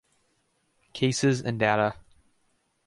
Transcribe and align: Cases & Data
Cases 0.93 1.43
& 1.43 1.59
Data 1.59 1.93